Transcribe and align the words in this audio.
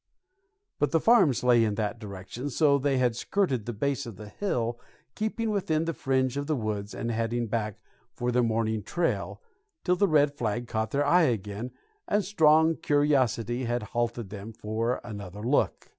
But 0.79 0.89
the 0.89 0.99
farms 0.99 1.43
lay 1.43 1.63
in 1.63 1.75
that 1.75 1.99
direction, 1.99 2.49
so 2.49 2.79
they 2.79 2.97
had 2.97 3.15
skirted 3.15 3.67
the 3.67 3.71
base 3.73 4.07
of 4.07 4.15
the 4.15 4.29
hill, 4.29 4.79
keeping 5.13 5.51
within 5.51 5.85
the 5.85 5.93
fringe 5.93 6.37
of 6.37 6.49
woods 6.49 6.95
and 6.95 7.11
heading 7.11 7.45
back 7.45 7.79
for 8.11 8.31
their 8.31 8.41
morning 8.41 8.81
trail, 8.81 9.43
till 9.83 9.95
the 9.95 10.07
red 10.07 10.33
flag 10.33 10.67
caught 10.67 10.89
their 10.89 11.05
eye 11.05 11.27
again, 11.29 11.69
and 12.07 12.25
strong 12.25 12.77
curiosity 12.77 13.65
had 13.65 13.83
halted 13.93 14.31
them 14.31 14.53
for 14.53 15.01
another 15.03 15.43
look. 15.43 15.87